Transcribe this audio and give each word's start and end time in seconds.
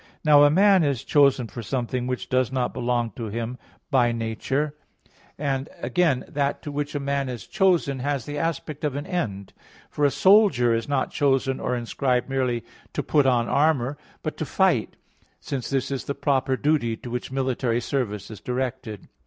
Now 0.25 0.43
a 0.45 0.49
man 0.49 0.83
is 0.83 1.03
chosen 1.03 1.45
for 1.45 1.61
something 1.61 2.07
which 2.07 2.27
does 2.27 2.51
not 2.51 2.73
belong 2.73 3.11
to 3.11 3.25
him 3.27 3.59
by 3.91 4.11
nature; 4.11 4.73
and 5.37 5.69
again 5.79 6.25
that 6.27 6.63
to 6.63 6.71
which 6.71 6.95
a 6.95 6.99
man 6.99 7.29
is 7.29 7.45
chosen 7.45 7.99
has 7.99 8.25
the 8.25 8.35
aspect 8.35 8.83
of 8.83 8.95
an 8.95 9.05
end. 9.05 9.53
For 9.91 10.03
a 10.03 10.09
soldier 10.09 10.73
is 10.73 10.89
not 10.89 11.11
chosen 11.11 11.59
or 11.59 11.75
inscribed 11.75 12.29
merely 12.29 12.65
to 12.93 13.03
put 13.03 13.27
on 13.27 13.47
armor, 13.47 13.95
but 14.23 14.37
to 14.37 14.43
fight; 14.47 14.95
since 15.39 15.69
this 15.69 15.91
is 15.91 16.05
the 16.05 16.15
proper 16.15 16.57
duty 16.57 16.97
to 16.97 17.11
which 17.11 17.31
military 17.31 17.79
service 17.79 18.31
is 18.31 18.41
directed. 18.41 19.07